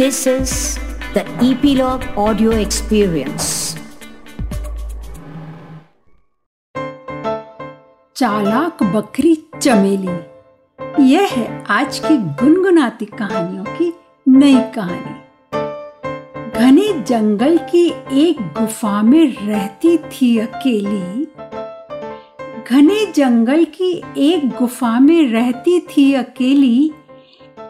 This 0.00 0.18
is 0.28 0.50
the 1.14 1.22
Epilogue 1.42 2.02
Audio 2.18 2.50
Experience. 2.50 3.76
चालाक 8.16 8.82
बकरी 8.82 9.50
चमेली। 9.62 10.20
यह 11.12 11.28
है 11.32 11.64
आज 11.70 11.98
की 11.98 12.16
गुनगुनाती 12.16 13.04
कहानियों 13.04 13.64
की 13.64 13.94
नई 14.28 14.60
कहानी। 14.76 15.14
घने 16.50 17.02
जंगल 17.02 17.58
की 17.58 17.86
एक 18.12 18.36
गुफा 18.40 19.02
में 19.02 19.36
रहती 19.46 19.98
थी 19.98 20.38
अकेली। 20.38 21.28
घने 22.70 23.12
जंगल 23.12 23.64
की 23.64 24.02
एक 24.18 24.48
गुफा 24.48 25.00
में 25.00 25.28
रहती 25.28 25.80
थी 25.80 26.14
अकेली। 26.14 26.92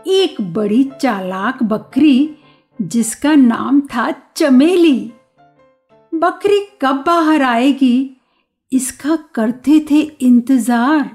एक 0.08 0.40
बड़ी 0.54 0.82
चालाक 1.00 1.62
बकरी, 1.62 2.36
जिसका 2.78 3.34
नाम 3.34 3.80
था 3.80 4.10
चमेली। 4.36 5.12
बकरी 6.12 6.60
कब 6.82 7.02
बाहर 7.06 7.42
आएगी? 7.42 8.16
इसका 8.72 9.16
करते 9.34 9.78
थे 9.90 10.00
इंतज़ार। 10.20 11.10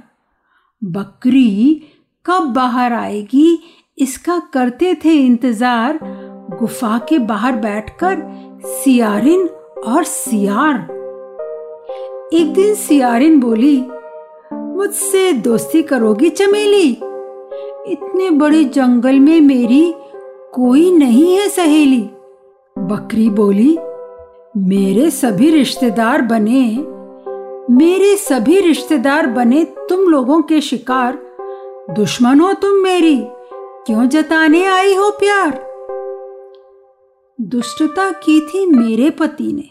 बकरी 0.82 1.82
कब 2.26 2.52
बाहर 2.54 2.94
आएगी? 2.94 3.60
इसका 3.98 4.40
करते 4.54 4.94
थे 4.96 5.14
इंतज़ार। 5.16 6.00
गुफा 6.60 6.98
के 7.10 7.20
बाहर 7.20 7.56
बैठकर 7.56 8.22
सियारिन 8.66 9.48
और 9.86 10.04
सियार। 10.04 10.76
एक 12.34 12.54
दिन 12.54 12.76
सियारिन 12.76 13.40
बोली, 13.40 13.78
मुझसे 14.54 15.32
दोस्ती 15.34 15.82
करोगी 15.84 16.30
चमेली? 16.30 16.98
इतने 17.88 18.30
बड़े 18.30 18.64
जंगल 18.64 19.20
में 19.20 19.42
मेरी 19.42 19.94
कोई 20.54 20.92
नहीं 20.92 21.38
है 21.38 21.50
सहेली। 21.50 22.10
बकरी 22.78 23.30
बोली, 23.30 23.78
मेरे 24.58 25.12
सभी 25.12 25.50
रिश्तेदार 25.50 26.22
बने, 26.22 26.78
मेरे 27.74 28.18
सभी 28.18 28.60
रिश्तेदार 28.60 29.28
बने 29.28 29.64
तुम 29.64 30.00
लोगों 30.00 30.42
के 30.42 30.62
शिकार। 30.62 31.20
दुश्मन 31.90 32.40
हो 32.40 32.54
तुम 32.54 32.72
मेरी, 32.72 33.18
क्यों 33.86 34.06
जताने 34.06 34.66
आई 34.66 34.96
हो 34.96 35.10
प्यार? 35.12 35.50
दुष्टता 37.42 38.10
की 38.12 38.42
थी 38.42 38.66
मेरे 38.66 39.10
पति 39.10 39.54
ने। 39.54 39.70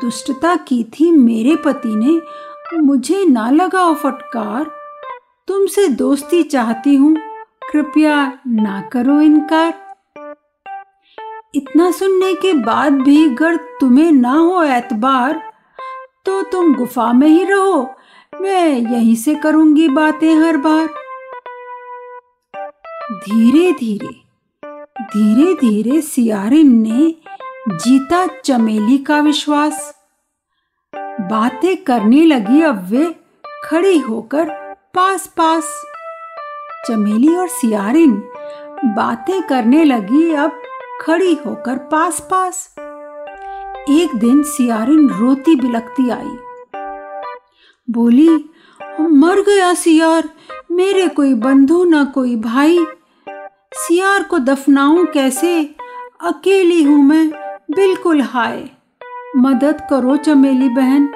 दुष्टता 0.00 0.56
की 0.56 0.84
थी 0.84 1.10
मेरे 1.10 1.56
पति 1.56 1.96
ने। 1.96 2.20
मुझे 2.78 3.24
ना 3.24 3.50
लगाओ 3.50 3.94
फटकार 3.94 4.79
तुमसे 5.50 5.86
दोस्ती 5.88 6.42
चाहती 6.42 6.94
हूँ। 6.96 7.16
कृपया 7.70 8.16
ना 8.46 8.80
करो 8.92 9.20
इनकार। 9.20 9.72
इतना 11.54 11.90
सुनने 11.90 12.32
के 12.34 12.52
बाद 12.52 12.92
भी 12.92 13.24
अगर 13.28 13.56
तुम्हें 13.80 14.12
ना 14.12 14.32
हो 14.32 14.62
एतबार 14.62 15.40
तो 16.26 16.42
तुम 16.42 16.74
गुफा 16.74 17.12
में 17.12 17.26
ही 17.28 17.44
रहो। 17.44 17.82
मैं 18.40 18.68
यहीं 18.68 19.16
से 19.16 19.34
करूँगी 19.34 19.88
बातें 19.88 20.34
हर 20.34 20.56
बार। 20.56 20.86
धीरे 23.18 23.72
धीरे 23.72 24.14
धीरे 25.02 25.54
धीरे 25.54 26.00
सियारिन 26.02 26.72
ने 26.82 27.14
जीता 27.68 28.26
चमेली 28.26 28.98
का 28.98 29.20
विश्वास। 29.20 29.94
बातें 31.20 31.76
करने 31.76 32.24
लगी 32.24 32.62
अब 32.62 32.88
वे 32.90 33.14
खड़ी 33.64 33.98
होकर 33.98 34.59
पास 34.94 35.26
पास। 35.26 35.82
चमेली 36.86 37.36
और 37.36 37.48
सियारिन 37.48 38.12
बातें 38.84 39.42
करने 39.42 39.84
लगी, 39.84 40.34
अब 40.34 40.62
खड़ी 41.00 41.34
होकर 41.34 41.76
पास 41.76 42.20
पास। 42.20 42.74
एक 43.90 44.16
दिन 44.16 44.42
सियारिन 44.42 45.08
रोती 45.08 45.54
बिलकती 45.56 46.10
आई। 46.10 46.36
बोली 47.90 48.28
मर 49.00 49.40
गया 49.40 49.74
सियार, 49.74 50.28
मेरे 50.70 51.08
कोई 51.08 51.34
बंधु 51.34 51.84
ना 51.84 52.04
कोई 52.04 52.36
भाई। 52.36 52.78
सियार 53.74 54.22
को 54.22 54.38
दफनाऊं 54.38 55.06
कैसे? 55.06 55.62
अकेली 56.20 56.82
हूँ 56.82 57.02
मैं, 57.04 57.30
बिल्कुल 57.70 58.22
हाय। 58.22 58.70
मदद 59.36 59.86
करो 59.90 60.16
चमेली 60.16 60.68
बहन, 60.68 61.14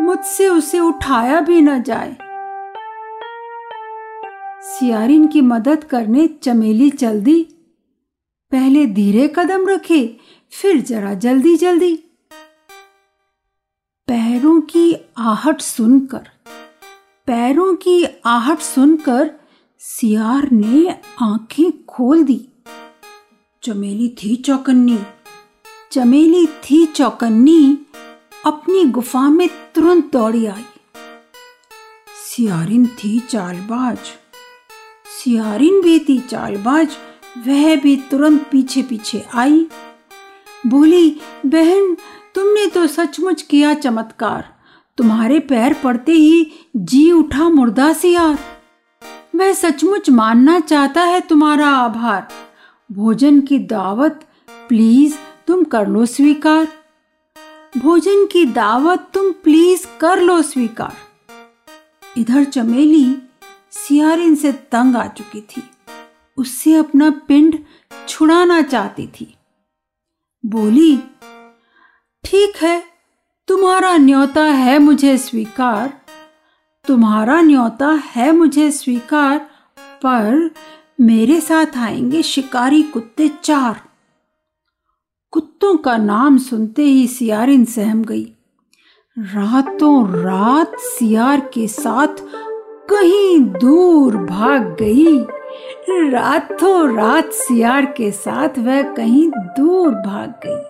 मुझसे 0.00 0.48
उसे 0.48 0.80
उठाया 0.80 1.40
भी 1.40 1.60
न 1.60 1.82
जाए। 1.82 2.27
सियारिन 4.78 5.26
की 5.26 5.40
मदद 5.40 5.84
करने 5.84 6.26
चमेली 6.28 6.90
चल 6.90 7.20
दी 7.20 7.42
पहले 8.52 8.86
धीरे 8.86 9.32
कदम 9.36 9.68
रखे, 9.68 10.16
फिर 10.50 10.80
जरा 10.80 11.14
जल्दी 11.14 11.56
जल्दी। 11.56 11.94
पैरों 14.08 14.60
की 14.60 14.96
आहट 15.18 15.60
सुनकर, 15.60 16.28
पैरों 17.26 17.74
की 17.74 18.04
आहट 18.24 18.58
सुनकर 18.58 19.30
सियार 19.78 20.50
ने 20.52 21.00
आँखें 21.22 21.84
खोल 21.84 22.22
दी। 22.24 22.48
चमेली 23.62 24.08
थी 24.08 24.36
चौकन्नी, 24.36 24.98
चमेली 25.92 26.46
थी 26.46 26.86
चौकन्नी, 26.86 27.78
अपनी 28.46 28.84
गुफा 28.84 29.28
में 29.28 29.48
तुरंत 29.74 30.12
दौड़ी 30.12 30.46
आई। 30.46 30.64
सियारिन 32.30 32.86
थी 32.86 33.18
चालबाज। 33.20 33.98
सियारिन 35.28 35.80
भी 35.80 35.98
थी 35.98 36.18
चालबाज, 36.18 36.88
वह 37.46 37.76
भी 37.76 37.96
तुरंत 37.96 38.48
पीछे 38.52 38.82
पीछे 38.82 39.26
आई। 39.34 39.66
बोली, 40.66 41.20
बहन, 41.46 41.96
तुमने 42.34 42.66
तो 42.66 42.86
सचमुच 42.86 43.42
किया 43.42 43.74
चमत्कार। 43.74 44.54
तुम्हारे 44.98 45.38
पैर 45.38 45.74
पड़ते 45.74 46.12
ही 46.12 46.52
जी 46.76 47.12
उठा 47.12 47.48
मुर्दा 47.48 47.92
सियार। 47.92 48.38
वह 49.36 49.52
सचमुच 49.52 50.10
मानना 50.10 50.60
चाहता 50.60 51.02
है 51.02 51.20
तुम्हारा 51.20 51.68
आभार। 51.68 52.28
भोजन 52.92 53.40
की 53.40 53.58
दावत, 53.58 54.28
प्लीज़ 54.68 55.14
तुम 55.46 55.64
कर 55.64 55.88
लो 55.88 56.06
स्वीकार। 56.06 56.68
भोजन 57.78 58.26
की 58.26 58.44
दावत 58.44 59.10
तुम 59.14 59.32
प्लीज़ 59.32 59.86
कर 60.00 60.20
लो 60.20 60.42
स्वीकार। 60.42 60.96
इधर 62.18 62.44
चमेली 62.44 63.16
सियारिन 63.70 64.34
से 64.34 64.52
तंग 64.52 64.96
आ 64.96 65.06
चुकी 65.06 65.40
थी। 65.40 65.62
उससे 66.36 66.74
अपना 66.74 67.10
पिंड 67.10 67.58
छुड़ाना 68.08 68.62
चाहती 68.62 69.06
थी। 69.06 69.34
बोली, 70.46 70.96
ठीक 72.24 72.52
है, 72.62 72.82
तुम्हारा 73.48 73.96
न्योता 73.96 74.44
है 74.44 74.78
मुझे 74.78 75.18
स्वीकार। 75.18 76.00
तुम्हारा 76.86 77.40
न्योता 77.40 77.88
है 77.88 78.32
मुझे 78.32 78.70
स्वीकार, 78.70 79.38
पर 79.78 80.54
मेरे 81.00 81.40
साथ 81.40 81.76
आएँगे 81.76 82.22
शिकारी 82.22 82.82
कुत्ते 82.82 83.28
चार। 83.28 83.80
कुत्तों 85.30 85.76
का 85.76 85.96
नाम 85.96 86.38
सुनते 86.38 86.82
ही 86.82 87.06
सियारिन 87.06 87.64
सहम 87.64 88.04
गई। 88.04 88.32
रातों 89.18 90.22
रात 90.22 90.72
सियार 90.78 91.40
के 91.40 91.68
साथ 91.68 92.22
कहीं 92.90 93.40
दूर 93.40 94.16
भाग 94.16 94.76
गई। 94.82 95.26
रातों 96.10 96.96
रात 96.96 97.32
सियार 97.32 97.86
के 97.86 98.10
साथ 98.10 98.48
वह 98.58 98.82
कहीं 98.82 99.30
दूर 99.30 99.90
भाग 99.90 100.34
गई। 100.46 100.64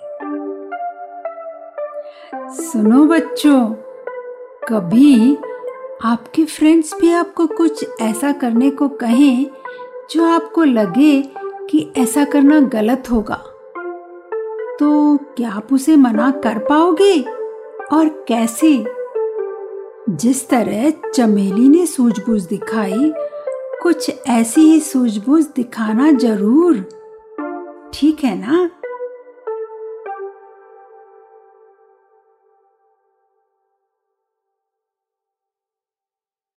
सुनो 2.62 3.04
बच्चों, 3.04 3.68
कभी 4.68 5.38
आपके 6.04 6.44
फ्रेंड्स 6.44 7.00
भी 7.00 7.12
आपको 7.12 7.46
कुछ 7.46 7.86
ऐसा 8.00 8.32
करने 8.32 8.70
को 8.70 8.88
कहें 8.88 9.46
जो 10.10 10.24
आपको 10.24 10.64
लगे 10.64 11.22
कि 11.70 11.92
ऐसा 11.98 12.24
करना 12.24 12.60
गलत 12.60 13.04
होगा? 13.10 13.42
तो 14.80 15.16
क्या 15.16 15.50
आप 15.50 15.72
उसे 15.72 15.96
मना 15.96 16.30
कर 16.30 16.58
पाओगे? 16.58 17.22
और 17.92 18.24
कैसे? 18.28 18.97
जिस 20.08 20.48
तरह 20.48 20.90
चमेली 21.14 21.68
ने 21.68 21.86
सूझबूझ 21.86 22.42
दिखाई, 22.42 23.12
कुछ 23.82 24.10
ऐसी 24.28 24.60
ही 24.60 24.80
सूझबूझ 24.80 25.44
दिखाना 25.56 26.12
ज़रूर। 26.12 26.76
ठीक 27.94 28.24
है 28.24 28.38
ना? 28.40 28.70